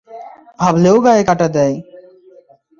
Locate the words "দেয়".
1.55-1.75